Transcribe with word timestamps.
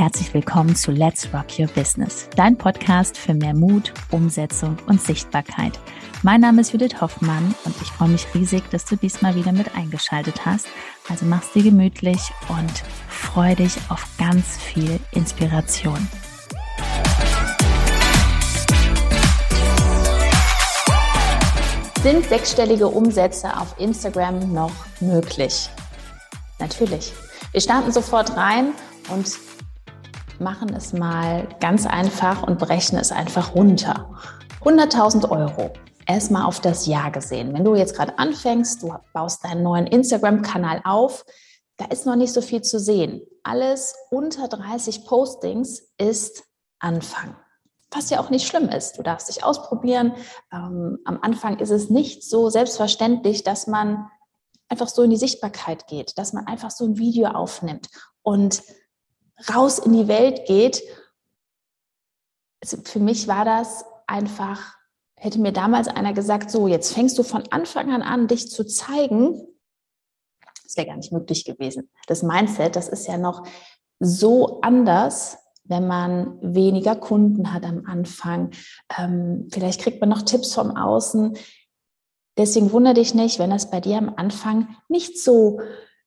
herzlich 0.00 0.32
willkommen 0.32 0.74
zu 0.74 0.92
Let's 0.92 1.28
Rock 1.34 1.58
Your 1.58 1.66
Business, 1.66 2.26
dein 2.34 2.56
Podcast 2.56 3.18
für 3.18 3.34
mehr 3.34 3.54
Mut, 3.54 3.92
Umsetzung 4.10 4.78
und 4.86 4.98
Sichtbarkeit. 4.98 5.78
Mein 6.22 6.40
Name 6.40 6.62
ist 6.62 6.72
Judith 6.72 7.02
Hoffmann 7.02 7.54
und 7.66 7.74
ich 7.82 7.88
freue 7.88 8.08
mich 8.08 8.26
riesig, 8.34 8.62
dass 8.70 8.86
du 8.86 8.96
diesmal 8.96 9.34
wieder 9.34 9.52
mit 9.52 9.76
eingeschaltet 9.76 10.46
hast. 10.46 10.68
Also 11.10 11.26
mach's 11.26 11.52
dir 11.52 11.64
gemütlich 11.64 12.18
und 12.48 12.82
freu 13.10 13.54
dich 13.54 13.76
auf 13.90 14.06
ganz 14.16 14.56
viel 14.56 14.98
Inspiration. 15.12 16.08
Sind 22.02 22.24
sechsstellige 22.24 22.88
Umsätze 22.88 23.54
auf 23.54 23.78
Instagram 23.78 24.50
noch 24.50 24.72
möglich? 25.00 25.68
Natürlich. 26.58 27.12
Wir 27.52 27.60
starten 27.60 27.92
sofort 27.92 28.34
rein 28.34 28.72
und 29.10 29.49
machen 30.40 30.74
es 30.74 30.92
mal 30.92 31.48
ganz 31.60 31.86
einfach 31.86 32.42
und 32.42 32.58
brechen 32.58 32.98
es 32.98 33.12
einfach 33.12 33.54
runter. 33.54 34.16
100.000 34.62 35.30
Euro. 35.30 35.72
Erstmal 36.06 36.44
auf 36.44 36.60
das 36.60 36.86
Jahr 36.86 37.10
gesehen. 37.10 37.54
Wenn 37.54 37.64
du 37.64 37.74
jetzt 37.74 37.94
gerade 37.94 38.18
anfängst, 38.18 38.82
du 38.82 38.94
baust 39.12 39.44
deinen 39.44 39.62
neuen 39.62 39.86
Instagram-Kanal 39.86 40.80
auf, 40.84 41.24
da 41.76 41.86
ist 41.86 42.04
noch 42.04 42.16
nicht 42.16 42.32
so 42.32 42.40
viel 42.40 42.62
zu 42.62 42.80
sehen. 42.80 43.22
Alles 43.42 43.94
unter 44.10 44.48
30 44.48 45.06
Postings 45.06 45.92
ist 45.98 46.44
Anfang. 46.78 47.36
Was 47.90 48.10
ja 48.10 48.20
auch 48.20 48.30
nicht 48.30 48.46
schlimm 48.46 48.68
ist. 48.68 48.98
Du 48.98 49.02
darfst 49.02 49.28
dich 49.28 49.44
ausprobieren. 49.44 50.14
Ähm, 50.52 50.98
am 51.04 51.18
Anfang 51.22 51.58
ist 51.58 51.70
es 51.70 51.90
nicht 51.90 52.22
so 52.24 52.50
selbstverständlich, 52.50 53.44
dass 53.44 53.66
man 53.66 54.08
einfach 54.68 54.88
so 54.88 55.02
in 55.02 55.10
die 55.10 55.16
Sichtbarkeit 55.16 55.86
geht, 55.86 56.16
dass 56.16 56.32
man 56.32 56.46
einfach 56.46 56.70
so 56.70 56.84
ein 56.84 56.98
Video 56.98 57.28
aufnimmt 57.28 57.88
und 58.22 58.62
raus 59.48 59.78
in 59.78 59.92
die 59.92 60.08
Welt 60.08 60.46
geht. 60.46 60.82
Also 62.62 62.78
für 62.84 63.00
mich 63.00 63.28
war 63.28 63.44
das 63.44 63.84
einfach, 64.06 64.74
hätte 65.16 65.40
mir 65.40 65.52
damals 65.52 65.88
einer 65.88 66.12
gesagt, 66.12 66.50
so, 66.50 66.68
jetzt 66.68 66.92
fängst 66.92 67.18
du 67.18 67.22
von 67.22 67.44
Anfang 67.50 67.92
an 67.92 68.02
an, 68.02 68.28
dich 68.28 68.50
zu 68.50 68.64
zeigen. 68.66 69.46
Das 70.64 70.76
wäre 70.76 70.86
gar 70.86 70.96
nicht 70.96 71.12
möglich 71.12 71.44
gewesen. 71.44 71.90
Das 72.06 72.22
Mindset, 72.22 72.76
das 72.76 72.88
ist 72.88 73.06
ja 73.06 73.16
noch 73.16 73.46
so 73.98 74.60
anders, 74.60 75.38
wenn 75.64 75.86
man 75.86 76.38
weniger 76.42 76.96
Kunden 76.96 77.52
hat 77.52 77.64
am 77.64 77.86
Anfang. 77.86 78.50
Ähm, 78.98 79.48
vielleicht 79.52 79.80
kriegt 79.80 80.00
man 80.00 80.10
noch 80.10 80.22
Tipps 80.22 80.54
vom 80.54 80.76
Außen. 80.76 81.36
Deswegen 82.36 82.72
wundere 82.72 82.94
dich 82.94 83.14
nicht, 83.14 83.38
wenn 83.38 83.50
das 83.50 83.70
bei 83.70 83.80
dir 83.80 83.98
am 83.98 84.14
Anfang 84.16 84.76
nicht 84.88 85.18
so 85.18 85.60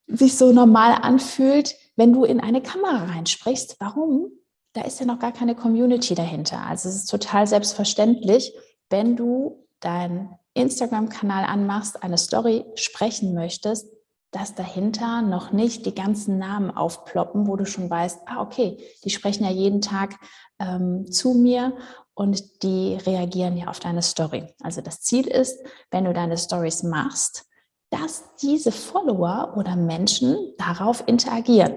sich 0.08 0.38
so 0.38 0.52
normal 0.52 1.00
anfühlt, 1.02 1.75
wenn 1.96 2.14
du 2.14 2.24
in 2.24 2.40
eine 2.40 2.62
Kamera 2.62 3.06
reinsprichst. 3.06 3.78
Warum? 3.80 4.32
Da 4.74 4.82
ist 4.82 5.00
ja 5.00 5.06
noch 5.06 5.20
gar 5.20 5.32
keine 5.32 5.56
Community 5.56 6.16
dahinter. 6.16 6.66
Also 6.66 6.90
es 6.90 6.96
ist 6.96 7.06
total 7.10 7.46
selbstverständlich, 7.46 8.54
wenn 8.90 9.16
du 9.16 9.66
deinen 9.80 10.36
Instagram-Kanal 10.56 11.46
anmachst, 11.46 12.02
eine 12.04 12.18
Story 12.18 12.66
sprechen 12.76 13.34
möchtest, 13.34 13.88
dass 14.32 14.56
dahinter 14.56 15.22
noch 15.22 15.52
nicht 15.52 15.86
die 15.86 15.94
ganzen 15.94 16.40
Namen 16.40 16.72
aufploppen, 16.72 17.48
wo 17.48 17.56
du 17.56 17.66
schon 17.66 17.90
weißt, 17.90 18.22
ah, 18.26 18.42
okay, 18.42 18.80
die 19.04 19.12
sprechen 19.12 19.44
ja 19.44 19.52
jeden 19.52 19.82
Tag 19.82 20.16
ähm, 20.60 21.12
zu 21.12 21.36
mir 21.36 21.78
und 22.16 22.64
die 22.64 22.96
reagieren 23.06 23.58
ja 23.58 23.68
auf 23.68 23.80
deine 23.80 24.02
Story. 24.02 24.48
Also 24.62 24.82
das 24.82 25.02
Ziel 25.02 25.28
ist, 25.28 25.60
wenn 25.92 26.06
du 26.06 26.14
deine 26.14 26.38
Stories 26.38 26.82
machst, 26.82 27.46
dass 27.94 28.24
diese 28.42 28.72
Follower 28.72 29.54
oder 29.56 29.76
Menschen 29.76 30.56
darauf 30.58 31.04
interagieren. 31.06 31.76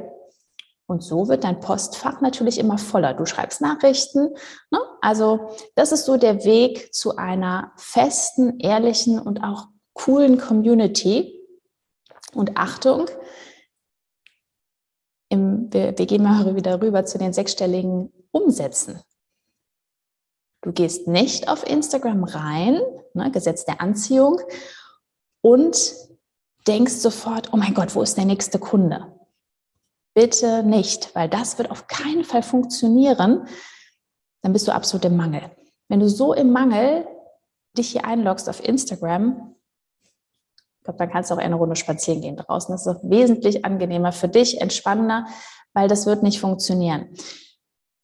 Und 0.86 1.02
so 1.02 1.28
wird 1.28 1.44
dein 1.44 1.60
Postfach 1.60 2.22
natürlich 2.22 2.58
immer 2.58 2.78
voller. 2.78 3.12
Du 3.12 3.26
schreibst 3.26 3.60
Nachrichten. 3.60 4.34
Ne? 4.70 4.78
Also 5.02 5.50
das 5.74 5.92
ist 5.92 6.06
so 6.06 6.16
der 6.16 6.44
Weg 6.44 6.94
zu 6.94 7.16
einer 7.16 7.72
festen, 7.76 8.60
ehrlichen 8.60 9.18
und 9.18 9.42
auch 9.42 9.66
coolen 9.92 10.38
Community. 10.38 11.38
Und 12.32 12.56
Achtung, 12.56 13.10
im, 15.28 15.70
wir, 15.72 15.98
wir 15.98 16.06
gehen 16.06 16.22
mal 16.22 16.56
wieder 16.56 16.80
rüber 16.80 17.04
zu 17.04 17.18
den 17.18 17.34
sechsstelligen 17.34 18.12
Umsätzen. 18.30 19.02
Du 20.62 20.72
gehst 20.72 21.08
nicht 21.08 21.48
auf 21.48 21.68
Instagram 21.68 22.24
rein, 22.24 22.80
ne, 23.12 23.30
Gesetz 23.30 23.64
der 23.66 23.80
Anziehung, 23.80 24.40
und 25.46 25.94
denkst 26.66 26.94
sofort, 26.94 27.52
oh 27.52 27.56
mein 27.56 27.72
Gott, 27.72 27.94
wo 27.94 28.02
ist 28.02 28.16
der 28.16 28.24
nächste 28.24 28.58
Kunde? 28.58 29.12
Bitte 30.12 30.64
nicht, 30.64 31.14
weil 31.14 31.28
das 31.28 31.56
wird 31.56 31.70
auf 31.70 31.86
keinen 31.86 32.24
Fall 32.24 32.42
funktionieren. 32.42 33.46
Dann 34.42 34.52
bist 34.52 34.66
du 34.66 34.74
absolut 34.74 35.04
im 35.04 35.16
Mangel. 35.16 35.42
Wenn 35.86 36.00
du 36.00 36.08
so 36.08 36.34
im 36.34 36.50
Mangel 36.50 37.06
dich 37.78 37.90
hier 37.90 38.04
einloggst 38.04 38.48
auf 38.48 38.60
Instagram, 38.66 39.54
ich 40.78 40.84
glaube, 40.84 40.98
dann 40.98 41.10
kannst 41.10 41.30
du 41.30 41.36
auch 41.36 41.38
eine 41.38 41.54
Runde 41.54 41.76
spazieren 41.76 42.22
gehen 42.22 42.36
draußen. 42.36 42.72
Das 42.72 42.84
ist 42.84 42.98
wesentlich 43.04 43.64
angenehmer 43.64 44.10
für 44.10 44.28
dich, 44.28 44.60
entspannender, 44.60 45.26
weil 45.74 45.86
das 45.86 46.06
wird 46.06 46.24
nicht 46.24 46.40
funktionieren. 46.40 47.14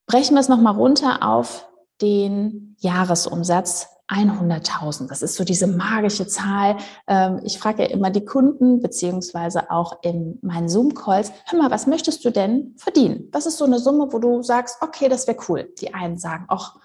Brechen 0.06 0.36
wir 0.36 0.41
es 0.41 0.48
nochmal 0.48 0.76
runter 0.76 1.28
auf 1.28 1.69
den 2.00 2.76
Jahresumsatz 2.78 3.88
100.000. 4.12 5.09
Das 5.09 5.23
ist 5.23 5.37
so 5.37 5.45
diese 5.45 5.67
magische 5.67 6.27
Zahl. 6.27 6.77
Ähm, 7.06 7.41
ich 7.45 7.59
frage 7.59 7.84
ja 7.84 7.89
immer 7.91 8.11
die 8.11 8.25
Kunden, 8.25 8.81
beziehungsweise 8.81 9.71
auch 9.71 9.99
in 10.03 10.39
meinen 10.43 10.69
Zoom-Calls, 10.69 11.33
hör 11.47 11.59
mal, 11.59 11.71
was 11.71 11.87
möchtest 11.87 12.25
du 12.25 12.31
denn 12.31 12.75
verdienen? 12.77 13.28
Was 13.33 13.47
ist 13.47 13.59
so 13.59 13.65
eine 13.65 13.78
Summe, 13.78 14.12
wo 14.12 14.19
du 14.19 14.43
sagst, 14.43 14.77
okay, 14.81 15.09
das 15.09 15.27
wäre 15.27 15.39
cool. 15.49 15.72
Die 15.81 15.95
einen 15.95 16.19
sagen, 16.19 16.45
ach, 16.49 16.77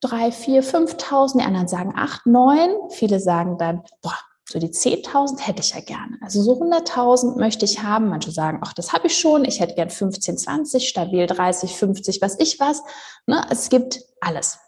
drei, 0.00 0.32
vier, 0.32 0.62
5.000, 0.62 1.38
die 1.38 1.44
anderen 1.44 1.68
sagen 1.68 1.94
acht, 1.96 2.26
neun. 2.26 2.70
Viele 2.90 3.20
sagen 3.20 3.58
dann, 3.58 3.82
boah, 4.02 4.18
so 4.48 4.60
die 4.60 4.68
10.000 4.68 5.40
hätte 5.40 5.60
ich 5.60 5.74
ja 5.74 5.80
gerne. 5.80 6.18
Also 6.22 6.40
so 6.40 6.52
100.000 6.60 7.36
möchte 7.38 7.64
ich 7.64 7.82
haben. 7.82 8.08
Manche 8.08 8.30
sagen, 8.30 8.60
ach, 8.62 8.72
das 8.74 8.92
habe 8.92 9.08
ich 9.08 9.18
schon. 9.18 9.44
Ich 9.44 9.58
hätte 9.60 9.74
gern 9.74 9.90
15, 9.90 10.38
20, 10.38 10.88
stabil 10.88 11.26
30, 11.26 11.76
50, 11.76 12.22
was 12.22 12.38
ich 12.38 12.60
was. 12.60 12.82
Ne? 13.26 13.44
Es 13.50 13.68
gibt 13.70 14.00
alles. 14.20 14.58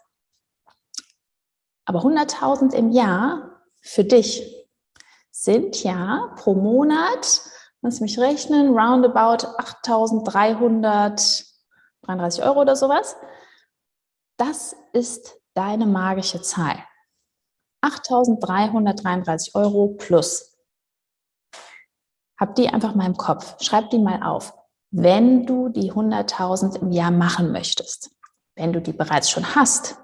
Aber 1.89 1.99
100.000 2.01 2.73
im 2.75 2.91
Jahr 2.91 3.63
für 3.81 4.03
dich 4.03 4.67
sind 5.31 5.83
ja 5.83 6.31
pro 6.35 6.53
Monat, 6.53 7.41
lass 7.81 7.99
mich 7.99 8.19
rechnen, 8.19 8.77
roundabout 8.77 9.47
8.333 9.57 12.43
Euro 12.43 12.61
oder 12.61 12.75
sowas. 12.75 13.15
Das 14.37 14.75
ist 14.93 15.33
deine 15.55 15.87
magische 15.87 16.43
Zahl. 16.43 16.75
8.333 17.83 19.55
Euro 19.55 19.95
plus. 19.97 20.59
Hab 22.39 22.53
die 22.53 22.69
einfach 22.69 22.93
mal 22.93 23.07
im 23.07 23.17
Kopf. 23.17 23.55
Schreib 23.63 23.89
die 23.89 23.97
mal 23.97 24.21
auf. 24.21 24.53
Wenn 24.91 25.47
du 25.47 25.69
die 25.69 25.91
100.000 25.91 26.83
im 26.83 26.91
Jahr 26.91 27.09
machen 27.09 27.51
möchtest, 27.51 28.11
wenn 28.53 28.73
du 28.73 28.79
die 28.79 28.93
bereits 28.93 29.31
schon 29.31 29.55
hast, 29.55 29.97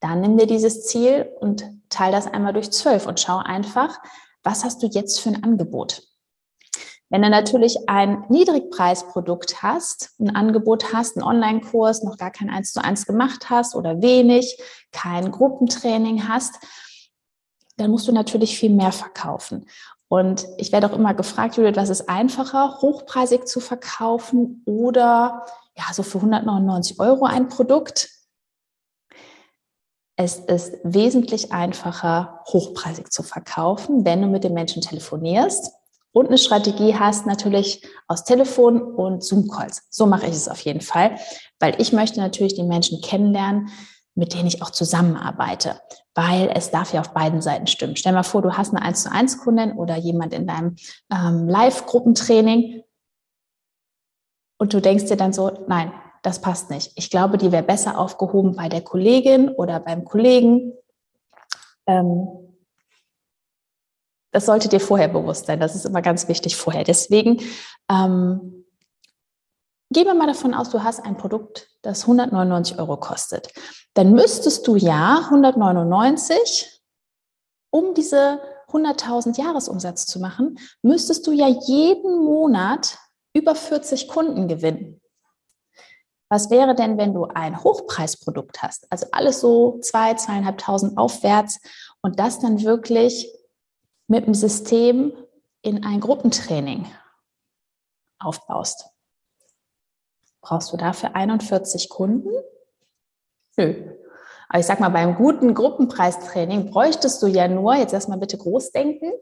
dann 0.00 0.20
nimm 0.20 0.38
dir 0.38 0.46
dieses 0.46 0.86
Ziel 0.86 1.30
und 1.40 1.64
teile 1.88 2.12
das 2.12 2.26
einmal 2.26 2.52
durch 2.52 2.70
zwölf 2.70 3.06
und 3.06 3.20
schau 3.20 3.38
einfach, 3.38 3.98
was 4.42 4.64
hast 4.64 4.82
du 4.82 4.86
jetzt 4.86 5.20
für 5.20 5.28
ein 5.28 5.44
Angebot? 5.44 6.02
Wenn 7.10 7.22
du 7.22 7.28
natürlich 7.28 7.88
ein 7.88 8.24
Niedrigpreisprodukt 8.28 9.62
hast, 9.62 10.10
ein 10.20 10.34
Angebot 10.34 10.92
hast, 10.92 11.16
einen 11.16 11.26
Online-Kurs, 11.26 12.04
noch 12.04 12.16
gar 12.16 12.30
kein 12.30 12.48
eins 12.48 12.72
zu 12.72 12.82
eins 12.82 13.04
gemacht 13.04 13.50
hast 13.50 13.74
oder 13.74 14.00
wenig, 14.00 14.56
kein 14.92 15.32
Gruppentraining 15.32 16.28
hast, 16.28 16.54
dann 17.76 17.90
musst 17.90 18.06
du 18.06 18.12
natürlich 18.12 18.56
viel 18.56 18.70
mehr 18.70 18.92
verkaufen. 18.92 19.66
Und 20.06 20.46
ich 20.58 20.70
werde 20.70 20.86
auch 20.86 20.96
immer 20.96 21.14
gefragt, 21.14 21.56
Judith, 21.56 21.76
was 21.76 21.88
ist 21.88 22.08
einfacher, 22.08 22.78
hochpreisig 22.80 23.46
zu 23.46 23.58
verkaufen 23.58 24.62
oder 24.66 25.46
ja, 25.76 25.84
so 25.92 26.02
für 26.02 26.18
199 26.18 27.00
Euro 27.00 27.24
ein 27.24 27.48
Produkt? 27.48 28.08
Es 30.22 30.36
ist 30.36 30.76
wesentlich 30.84 31.50
einfacher, 31.50 32.42
hochpreisig 32.46 33.10
zu 33.10 33.22
verkaufen, 33.22 34.04
wenn 34.04 34.20
du 34.20 34.28
mit 34.28 34.44
den 34.44 34.52
Menschen 34.52 34.82
telefonierst 34.82 35.72
und 36.12 36.26
eine 36.26 36.36
Strategie 36.36 36.94
hast, 36.94 37.24
natürlich 37.24 37.82
aus 38.06 38.24
Telefon 38.24 38.82
und 38.82 39.24
Zoom-Calls. 39.24 39.84
So 39.88 40.04
mache 40.04 40.26
ich 40.26 40.32
es 40.32 40.46
auf 40.46 40.60
jeden 40.60 40.82
Fall, 40.82 41.16
weil 41.58 41.80
ich 41.80 41.94
möchte 41.94 42.20
natürlich 42.20 42.54
die 42.54 42.64
Menschen 42.64 43.00
kennenlernen, 43.00 43.70
mit 44.14 44.34
denen 44.34 44.46
ich 44.46 44.60
auch 44.60 44.68
zusammenarbeite, 44.68 45.80
weil 46.14 46.50
es 46.54 46.70
darf 46.70 46.92
ja 46.92 47.00
auf 47.00 47.14
beiden 47.14 47.40
Seiten 47.40 47.66
stimmen. 47.66 47.96
Stell 47.96 48.12
mal 48.12 48.22
vor, 48.22 48.42
du 48.42 48.58
hast 48.58 48.74
eine 48.74 48.82
1 48.82 49.04
zu 49.04 49.10
1 49.10 49.38
Kundin 49.38 49.72
oder 49.72 49.96
jemand 49.96 50.34
in 50.34 50.46
deinem 50.46 50.76
ähm, 51.10 51.48
Live-Gruppentraining 51.48 52.82
und 54.58 54.74
du 54.74 54.82
denkst 54.82 55.06
dir 55.06 55.16
dann 55.16 55.32
so, 55.32 55.50
nein, 55.66 55.92
das 56.22 56.40
passt 56.40 56.70
nicht. 56.70 56.92
Ich 56.96 57.10
glaube, 57.10 57.38
die 57.38 57.52
wäre 57.52 57.62
besser 57.62 57.98
aufgehoben 57.98 58.56
bei 58.56 58.68
der 58.68 58.82
Kollegin 58.82 59.48
oder 59.48 59.80
beim 59.80 60.04
Kollegen. 60.04 60.74
Ähm, 61.86 62.28
das 64.32 64.46
sollte 64.46 64.68
dir 64.68 64.80
vorher 64.80 65.08
bewusst 65.08 65.46
sein. 65.46 65.60
Das 65.60 65.74
ist 65.74 65.86
immer 65.86 66.02
ganz 66.02 66.28
wichtig 66.28 66.56
vorher. 66.56 66.84
Deswegen 66.84 67.40
ähm, 67.90 68.64
gehen 69.90 70.06
wir 70.06 70.14
mal 70.14 70.28
davon 70.28 70.54
aus, 70.54 70.70
du 70.70 70.84
hast 70.84 71.00
ein 71.00 71.16
Produkt, 71.16 71.68
das 71.82 72.02
199 72.02 72.78
Euro 72.78 72.96
kostet. 72.96 73.52
Dann 73.94 74.12
müsstest 74.12 74.66
du 74.66 74.76
ja 74.76 75.22
199, 75.24 76.80
um 77.70 77.94
diese 77.94 78.40
100.000 78.68 79.40
Jahresumsatz 79.40 80.06
zu 80.06 80.20
machen, 80.20 80.58
müsstest 80.82 81.26
du 81.26 81.32
ja 81.32 81.48
jeden 81.48 82.24
Monat 82.24 82.98
über 83.34 83.54
40 83.54 84.06
Kunden 84.06 84.46
gewinnen. 84.46 84.99
Was 86.30 86.48
wäre 86.48 86.76
denn, 86.76 86.96
wenn 86.96 87.12
du 87.12 87.24
ein 87.24 87.62
Hochpreisprodukt 87.62 88.62
hast? 88.62 88.90
Also 88.90 89.08
alles 89.10 89.40
so 89.40 89.80
zwei, 89.80 90.14
zweieinhalbtausend 90.14 90.96
aufwärts 90.96 91.60
und 92.02 92.20
das 92.20 92.38
dann 92.38 92.62
wirklich 92.62 93.28
mit 94.06 94.26
dem 94.26 94.34
System 94.34 95.12
in 95.60 95.84
ein 95.84 96.00
Gruppentraining 96.00 96.86
aufbaust. 98.20 98.88
Brauchst 100.40 100.72
du 100.72 100.76
dafür 100.76 101.16
41 101.16 101.88
Kunden? 101.88 102.30
Nö. 103.56 103.96
Aber 104.48 104.58
ich 104.60 104.66
sag 104.66 104.78
mal, 104.78 104.88
beim 104.88 105.16
guten 105.16 105.52
Gruppenpreistraining 105.52 106.70
bräuchtest 106.70 107.20
du 107.22 107.26
ja 107.26 107.48
nur, 107.48 107.74
jetzt 107.74 107.92
erstmal 107.92 108.18
bitte 108.18 108.38
groß 108.38 108.70
denken, 108.70 109.12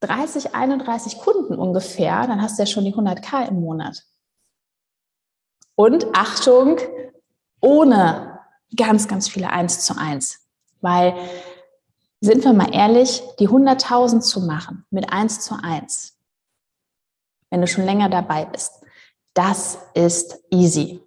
30, 0.00 0.54
31 0.54 1.18
Kunden 1.18 1.58
ungefähr, 1.58 2.26
dann 2.26 2.42
hast 2.42 2.58
du 2.58 2.62
ja 2.62 2.66
schon 2.66 2.84
die 2.84 2.94
100k 2.94 3.48
im 3.48 3.60
Monat. 3.60 4.02
Und 5.76 6.06
Achtung, 6.14 6.78
ohne 7.60 8.40
ganz, 8.76 9.06
ganz 9.06 9.28
viele 9.28 9.50
1 9.50 9.80
zu 9.80 9.96
1. 9.96 10.40
Weil, 10.80 11.14
sind 12.20 12.44
wir 12.44 12.52
mal 12.52 12.74
ehrlich, 12.74 13.22
die 13.38 13.48
100.000 13.48 14.20
zu 14.20 14.40
machen 14.40 14.84
mit 14.90 15.12
1 15.12 15.40
zu 15.40 15.54
1, 15.62 16.18
wenn 17.50 17.60
du 17.60 17.66
schon 17.66 17.84
länger 17.84 18.08
dabei 18.08 18.46
bist, 18.46 18.72
das 19.34 19.78
ist 19.94 20.40
easy. 20.50 21.00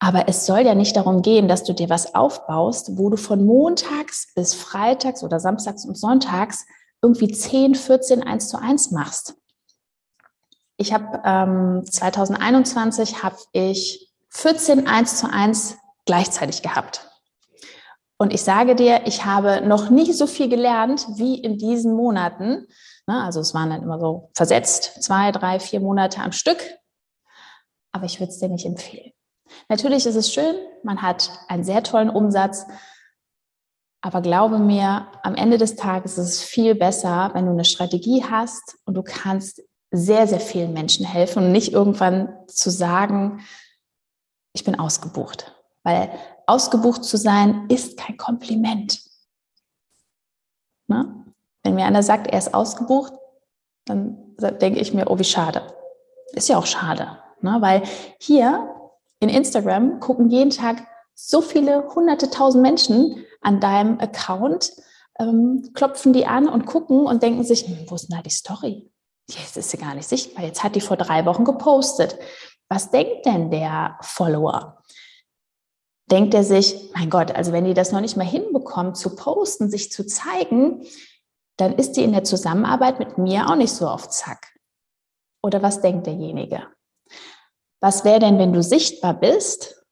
Aber 0.00 0.28
es 0.28 0.46
soll 0.46 0.60
ja 0.60 0.74
nicht 0.74 0.96
darum 0.96 1.22
gehen, 1.22 1.48
dass 1.48 1.64
du 1.64 1.72
dir 1.72 1.88
was 1.88 2.14
aufbaust, 2.14 2.98
wo 2.98 3.10
du 3.10 3.16
von 3.16 3.46
montags 3.46 4.32
bis 4.34 4.54
freitags 4.54 5.22
oder 5.22 5.40
samstags 5.40 5.84
und 5.84 5.96
sonntags 5.96 6.66
irgendwie 7.02 7.28
10, 7.28 7.74
14, 7.74 8.22
1 8.22 8.48
zu 8.48 8.60
1 8.60 8.90
machst. 8.90 9.37
Ich 10.78 10.92
habe 10.92 11.20
ähm, 11.24 11.84
2021 11.84 13.22
habe 13.22 13.36
ich 13.52 14.10
14 14.30 14.86
1 14.86 15.18
zu 15.18 15.30
1 15.30 15.76
gleichzeitig 16.06 16.62
gehabt. 16.62 17.10
Und 18.16 18.32
ich 18.32 18.42
sage 18.42 18.74
dir, 18.74 19.06
ich 19.06 19.24
habe 19.24 19.60
noch 19.66 19.90
nie 19.90 20.12
so 20.12 20.26
viel 20.26 20.48
gelernt 20.48 21.06
wie 21.16 21.38
in 21.40 21.58
diesen 21.58 21.94
Monaten. 21.94 22.66
Also 23.06 23.40
es 23.40 23.54
waren 23.54 23.70
dann 23.70 23.82
immer 23.82 23.98
so 23.98 24.30
versetzt, 24.34 25.02
zwei, 25.02 25.32
drei, 25.32 25.60
vier 25.60 25.80
Monate 25.80 26.20
am 26.20 26.32
Stück. 26.32 26.58
Aber 27.90 28.04
ich 28.04 28.20
würde 28.20 28.30
es 28.30 28.38
dir 28.38 28.48
nicht 28.48 28.66
empfehlen. 28.66 29.12
Natürlich 29.68 30.06
ist 30.06 30.16
es 30.16 30.32
schön, 30.32 30.56
man 30.84 31.02
hat 31.02 31.30
einen 31.48 31.64
sehr 31.64 31.82
tollen 31.82 32.10
Umsatz, 32.10 32.66
aber 34.00 34.20
glaube 34.20 34.58
mir, 34.58 35.08
am 35.22 35.34
Ende 35.34 35.58
des 35.58 35.74
Tages 35.74 36.18
ist 36.18 36.28
es 36.28 36.42
viel 36.42 36.74
besser, 36.74 37.30
wenn 37.32 37.46
du 37.46 37.52
eine 37.52 37.64
Strategie 37.64 38.24
hast 38.24 38.76
und 38.84 38.94
du 38.94 39.02
kannst 39.02 39.62
sehr, 39.90 40.26
sehr 40.26 40.40
vielen 40.40 40.72
Menschen 40.72 41.06
helfen 41.06 41.44
und 41.44 41.52
nicht 41.52 41.72
irgendwann 41.72 42.34
zu 42.46 42.70
sagen, 42.70 43.40
ich 44.52 44.64
bin 44.64 44.78
ausgebucht. 44.78 45.54
Weil 45.82 46.10
ausgebucht 46.46 47.04
zu 47.04 47.16
sein 47.16 47.66
ist 47.68 47.96
kein 47.96 48.16
Kompliment. 48.16 49.02
Ne? 50.88 51.24
Wenn 51.62 51.74
mir 51.74 51.86
einer 51.86 52.02
sagt, 52.02 52.26
er 52.26 52.38
ist 52.38 52.54
ausgebucht, 52.54 53.12
dann 53.84 54.36
denke 54.60 54.80
ich 54.80 54.92
mir, 54.92 55.10
oh, 55.10 55.18
wie 55.18 55.24
schade. 55.24 55.62
Ist 56.32 56.48
ja 56.48 56.58
auch 56.58 56.66
schade, 56.66 57.18
ne? 57.40 57.56
weil 57.60 57.82
hier 58.20 58.74
in 59.20 59.28
Instagram 59.28 60.00
gucken 60.00 60.28
jeden 60.28 60.50
Tag 60.50 60.86
so 61.14 61.40
viele 61.40 61.94
hunderte 61.94 62.30
tausend 62.30 62.62
Menschen 62.62 63.24
an 63.40 63.60
deinem 63.60 63.98
Account, 63.98 64.72
ähm, 65.18 65.70
klopfen 65.74 66.12
die 66.12 66.26
an 66.26 66.48
und 66.48 66.66
gucken 66.66 67.06
und 67.06 67.22
denken 67.22 67.42
sich, 67.42 67.66
hm, 67.66 67.86
wo 67.88 67.94
ist 67.94 68.08
denn 68.08 68.16
da 68.16 68.22
die 68.22 68.30
Story? 68.30 68.90
Jetzt 69.30 69.56
ist 69.56 69.70
sie 69.70 69.78
gar 69.78 69.94
nicht 69.94 70.08
sichtbar. 70.08 70.44
Jetzt 70.44 70.62
hat 70.64 70.74
die 70.74 70.80
vor 70.80 70.96
drei 70.96 71.26
Wochen 71.26 71.44
gepostet. 71.44 72.18
Was 72.68 72.90
denkt 72.90 73.26
denn 73.26 73.50
der 73.50 73.98
Follower? 74.02 74.82
Denkt 76.10 76.32
er 76.32 76.44
sich, 76.44 76.90
mein 76.94 77.10
Gott, 77.10 77.32
also 77.32 77.52
wenn 77.52 77.64
die 77.64 77.74
das 77.74 77.92
noch 77.92 78.00
nicht 78.00 78.16
mal 78.16 78.26
hinbekommt, 78.26 78.96
zu 78.96 79.14
posten, 79.14 79.70
sich 79.70 79.92
zu 79.92 80.06
zeigen, 80.06 80.86
dann 81.58 81.74
ist 81.74 81.92
die 81.92 82.04
in 82.04 82.12
der 82.12 82.24
Zusammenarbeit 82.24 82.98
mit 82.98 83.18
mir 83.18 83.48
auch 83.48 83.56
nicht 83.56 83.72
so 83.72 83.86
auf 83.88 84.08
Zack. 84.08 84.54
Oder 85.42 85.62
was 85.62 85.80
denkt 85.80 86.06
derjenige? 86.06 86.66
Was 87.80 88.04
wäre 88.04 88.20
denn, 88.20 88.38
wenn 88.38 88.52
du 88.52 88.62
sichtbar 88.62 89.14
bist, 89.14 89.84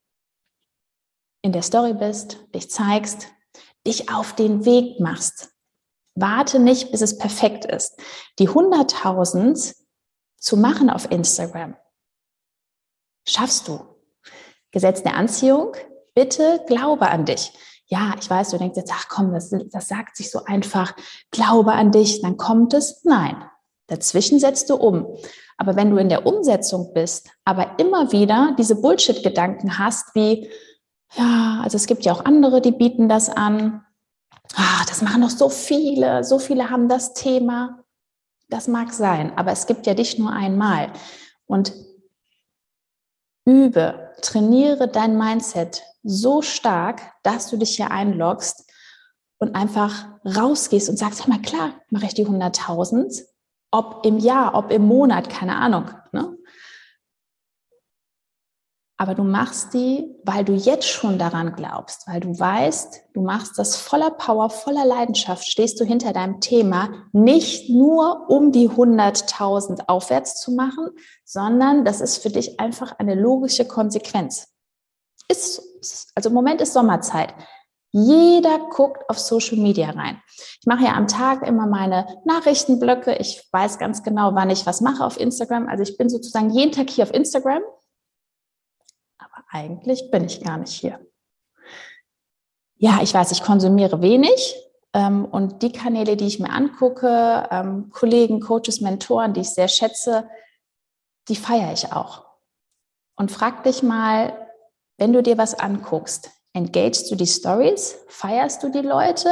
in 1.43 1.53
der 1.53 1.63
Story 1.63 1.93
bist, 1.93 2.39
dich 2.55 2.71
zeigst, 2.71 3.29
dich 3.87 4.11
auf 4.11 4.35
den 4.35 4.65
Weg 4.65 5.01
machst? 5.01 5.56
Warte 6.17 6.59
nicht, 6.59 6.91
bis 6.91 7.03
es 7.03 7.19
perfekt 7.19 7.65
ist. 7.67 8.01
Die 8.39 8.49
100.000 8.49 9.77
zu 10.39 10.57
machen 10.57 10.91
auf 10.91 11.11
Instagram, 11.11 11.77
schaffst 13.29 13.69
du. 13.69 13.81
Gesetz 14.71 15.03
der 15.03 15.15
Anziehung, 15.15 15.73
bitte 16.15 16.63
glaube 16.67 17.09
an 17.09 17.25
dich. 17.25 17.53
Ja, 17.87 18.15
ich 18.21 18.29
weiß, 18.29 18.51
du 18.51 18.59
denkst 18.59 18.77
jetzt, 18.77 18.93
ach 18.93 19.09
komm, 19.09 19.33
das, 19.33 19.55
das 19.71 19.89
sagt 19.89 20.17
sich 20.17 20.31
so 20.31 20.45
einfach, 20.45 20.95
glaube 21.31 21.73
an 21.73 21.93
dich, 21.93 22.21
dann 22.21 22.37
kommt 22.37 22.75
es. 22.75 23.05
Nein, 23.05 23.37
dazwischen 23.87 24.41
setzt 24.41 24.71
du 24.71 24.75
um. 24.75 25.07
Aber 25.57 25.77
wenn 25.77 25.91
du 25.91 25.97
in 25.99 26.09
der 26.09 26.27
Umsetzung 26.27 26.93
bist, 26.95 27.31
aber 27.45 27.79
immer 27.79 28.13
wieder 28.13 28.57
diese 28.59 28.81
Bullshit-Gedanken 28.81 29.79
hast, 29.79 30.15
wie, 30.15 30.51
ja, 31.15 31.61
also 31.63 31.77
es 31.77 31.87
gibt 31.87 32.05
ja 32.05 32.13
auch 32.13 32.25
andere, 32.25 32.61
die 32.61 32.73
bieten 32.73 33.09
das 33.09 33.31
an. 33.31 33.86
Ah, 34.55 34.85
das 34.89 35.03
machen 35.03 35.23
doch 35.23 35.31
so 35.31 35.49
viele, 35.49 36.25
so 36.25 36.39
viele 36.39 36.71
haben 36.71 36.89
das 36.89 37.15
Thema. 37.15 37.85
Das 38.49 38.69
mag 38.69 38.93
sein, 38.93 39.37
aber 39.37 39.53
es 39.53 39.67
gibt 39.67 39.87
ja 39.87 39.95
dich 39.95 40.19
nur 40.19 40.33
einmal. 40.33 40.93
Und 41.47 41.73
übe, 43.45 44.13
trainiere 44.23 44.89
dein 44.89 45.19
Mindset 45.19 45.83
so 46.03 46.43
stark, 46.43 47.03
dass 47.23 47.51
du 47.51 47.57
dich 47.57 47.77
hier 47.77 47.91
einloggst 47.91 48.71
und 49.39 49.55
einfach 49.55 50.07
rausgehst 50.25 50.89
und 50.89 50.97
sagst, 50.97 51.27
hör 51.27 51.35
mal, 51.35 51.43
klar, 51.43 51.75
mache 51.91 52.07
ich 52.07 52.15
die 52.15 52.27
100.000 52.27 53.27
ob 53.71 54.07
im 54.07 54.19
Jahr, 54.19 54.55
ob 54.55 54.71
im 54.71 54.87
Monat, 54.87 55.29
keine 55.29 55.57
Ahnung. 55.57 55.91
Ne? 56.13 56.36
Aber 58.99 59.15
du 59.15 59.25
machst 59.25 59.75
die, 59.75 60.17
weil 60.25 60.43
du 60.45 60.55
jetzt 60.55 60.89
schon 60.89 61.19
daran 61.19 61.55
glaubst, 61.55 62.09
weil 62.09 62.21
du 62.21 62.39
weißt, 62.39 63.03
du 63.13 63.21
machst 63.21 63.59
das 63.59 63.77
voller 63.77 64.11
Power, 64.11 64.49
voller 64.49 64.87
Leidenschaft, 64.87 65.47
stehst 65.47 65.79
du 65.79 65.85
hinter 65.85 66.15
deinem 66.15 66.41
Thema, 66.41 66.89
nicht 67.13 67.69
nur 67.69 68.31
um 68.31 68.53
die 68.53 68.71
100.000 68.71 69.85
aufwärts 69.89 70.41
zu 70.41 70.53
machen, 70.53 70.89
sondern 71.25 71.85
das 71.85 72.01
ist 72.01 72.23
für 72.23 72.31
dich 72.31 72.59
einfach 72.59 72.99
eine 72.99 73.15
logische 73.15 73.67
Konsequenz. 73.67 74.49
Ist, 75.29 75.61
also 76.15 76.31
im 76.31 76.35
Moment 76.35 76.63
ist 76.63 76.73
Sommerzeit. 76.73 77.35
Jeder 77.93 78.59
guckt 78.71 79.09
auf 79.09 79.19
Social 79.19 79.59
Media 79.59 79.91
rein. 79.91 80.21
Ich 80.61 80.67
mache 80.67 80.85
ja 80.85 80.95
am 80.95 81.07
Tag 81.07 81.47
immer 81.47 81.67
meine 81.67 82.07
Nachrichtenblöcke. 82.25 83.15
Ich 83.17 83.47
weiß 83.53 83.79
ganz 83.79 84.03
genau, 84.03 84.35
wann 84.35 84.51
ich 84.51 84.67
was 84.67 84.81
mache 84.81 85.05
auf 85.05 85.19
Instagram. 85.19 85.69
Also 85.69 85.83
ich 85.83 85.97
bin 85.97 86.09
sozusagen 86.09 86.51
jeden 86.51 86.73
Tag 86.73 86.91
hier 86.91 87.05
auf 87.05 87.15
Instagram. 87.15 87.63
Eigentlich 89.49 90.11
bin 90.11 90.25
ich 90.25 90.43
gar 90.43 90.59
nicht 90.59 90.73
hier. 90.73 91.01
Ja, 92.77 93.01
ich 93.03 93.15
weiß, 93.15 93.33
ich 93.33 93.43
konsumiere 93.43 94.03
wenig. 94.03 94.57
Ähm, 94.93 95.25
und 95.25 95.63
die 95.63 95.73
Kanäle, 95.73 96.17
die 96.17 96.27
ich 96.27 96.41
mir 96.41 96.51
angucke, 96.51 97.49
ähm, 97.51 97.91
Kollegen, 97.91 98.41
Coaches, 98.41 98.81
Mentoren, 98.81 99.33
die 99.33 99.41
ich 99.41 99.51
sehr 99.51 99.69
schätze, 99.69 100.29
die 101.29 101.37
feiere 101.37 101.73
ich 101.73 101.93
auch. 101.93 102.27
Und 103.17 103.31
frag 103.31 103.65
dich 103.65 103.83
mal, 103.83 104.49
wenn 104.99 105.13
du 105.13 105.23
dir 105.23 105.39
was 105.39 105.55
anguckst, 105.55 106.31
Engagest 106.57 107.11
du 107.11 107.17
die 107.17 107.27
Stories? 107.27 107.99
Feierst 108.09 108.63
du 108.63 108.71
die 108.71 108.81
Leute? 108.81 109.29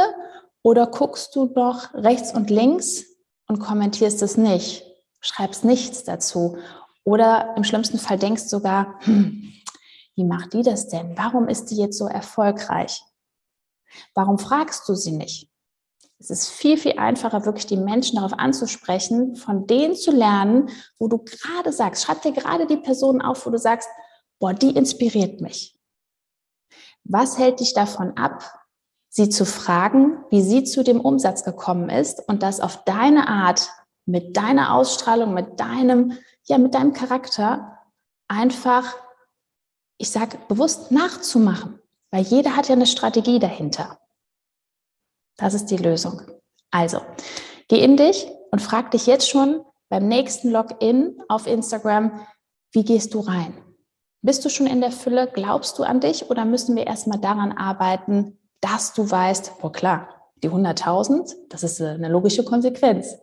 Oder 0.62 0.86
guckst 0.86 1.34
du 1.34 1.46
doch 1.46 1.94
rechts 1.94 2.34
und 2.34 2.50
links 2.50 3.06
und 3.48 3.60
kommentierst 3.60 4.20
es 4.20 4.36
nicht? 4.36 4.84
Schreibst 5.22 5.64
nichts 5.64 6.04
dazu? 6.04 6.58
Oder 7.02 7.54
im 7.56 7.64
schlimmsten 7.64 7.98
Fall 7.98 8.18
denkst 8.18 8.42
sogar, 8.42 9.00
hm, 9.04 9.54
wie 10.14 10.24
macht 10.24 10.52
die 10.52 10.62
das 10.62 10.88
denn? 10.88 11.16
Warum 11.16 11.48
ist 11.48 11.66
die 11.66 11.76
jetzt 11.76 11.98
so 11.98 12.06
erfolgreich? 12.06 13.02
Warum 14.14 14.38
fragst 14.38 14.88
du 14.88 14.94
sie 14.94 15.12
nicht? 15.12 15.50
Es 16.18 16.30
ist 16.30 16.50
viel, 16.50 16.78
viel 16.78 16.98
einfacher, 16.98 17.44
wirklich 17.44 17.66
die 17.66 17.76
Menschen 17.76 18.16
darauf 18.16 18.38
anzusprechen, 18.38 19.36
von 19.36 19.66
denen 19.66 19.94
zu 19.94 20.10
lernen, 20.10 20.70
wo 20.98 21.08
du 21.08 21.18
gerade 21.18 21.72
sagst, 21.72 22.04
schreib 22.04 22.22
dir 22.22 22.32
gerade 22.32 22.66
die 22.66 22.76
Person 22.76 23.20
auf, 23.20 23.44
wo 23.44 23.50
du 23.50 23.58
sagst, 23.58 23.88
boah, 24.38 24.54
die 24.54 24.70
inspiriert 24.70 25.40
mich. 25.40 25.78
Was 27.04 27.36
hält 27.38 27.60
dich 27.60 27.74
davon 27.74 28.16
ab, 28.16 28.42
sie 29.10 29.28
zu 29.28 29.44
fragen, 29.44 30.24
wie 30.30 30.40
sie 30.40 30.64
zu 30.64 30.82
dem 30.82 31.00
Umsatz 31.00 31.44
gekommen 31.44 31.90
ist 31.90 32.26
und 32.28 32.42
das 32.42 32.60
auf 32.60 32.84
deine 32.84 33.28
Art, 33.28 33.68
mit 34.06 34.36
deiner 34.36 34.74
Ausstrahlung, 34.74 35.34
mit 35.34 35.60
deinem, 35.60 36.18
ja, 36.44 36.58
mit 36.58 36.74
deinem 36.74 36.92
Charakter 36.92 37.78
einfach, 38.28 38.96
ich 40.04 40.10
sage 40.10 40.36
bewusst 40.48 40.92
nachzumachen, 40.92 41.78
weil 42.10 42.24
jeder 42.24 42.56
hat 42.56 42.68
ja 42.68 42.74
eine 42.74 42.86
Strategie 42.86 43.38
dahinter. 43.38 43.98
Das 45.38 45.54
ist 45.54 45.70
die 45.70 45.78
Lösung. 45.78 46.20
Also, 46.70 47.00
geh 47.68 47.82
in 47.82 47.96
dich 47.96 48.28
und 48.50 48.60
frag 48.60 48.90
dich 48.90 49.06
jetzt 49.06 49.30
schon 49.30 49.64
beim 49.88 50.06
nächsten 50.06 50.50
Login 50.50 51.22
auf 51.28 51.46
Instagram, 51.46 52.20
wie 52.72 52.84
gehst 52.84 53.14
du 53.14 53.20
rein? 53.20 53.56
Bist 54.20 54.44
du 54.44 54.50
schon 54.50 54.66
in 54.66 54.82
der 54.82 54.92
Fülle? 54.92 55.26
Glaubst 55.26 55.78
du 55.78 55.84
an 55.84 56.00
dich? 56.00 56.28
Oder 56.28 56.44
müssen 56.44 56.76
wir 56.76 56.86
erstmal 56.86 57.18
daran 57.18 57.52
arbeiten, 57.52 58.38
dass 58.60 58.92
du 58.92 59.10
weißt, 59.10 59.52
oh 59.62 59.70
klar, 59.70 60.08
die 60.42 60.50
100.000, 60.50 61.34
das 61.48 61.62
ist 61.62 61.80
eine 61.80 62.08
logische 62.08 62.44
Konsequenz. 62.44 63.16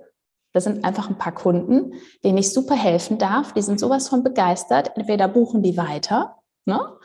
Das 0.52 0.64
sind 0.64 0.84
einfach 0.84 1.10
ein 1.10 1.20
paar 1.20 1.36
Kunden, 1.36 1.94
denen 2.24 2.40
ich 2.40 2.52
super 2.52 2.76
helfen 2.76 3.20
darf. 3.20 3.54
Die 3.54 3.62
sind 3.62 3.80
sowas 3.80 4.10
von 4.10 4.24
begeistert. 4.24 4.98
Entweder 4.98 5.28
buchen 5.28 5.62
die 5.62 5.78
weiter, 5.78 6.41
ne? 6.65 6.98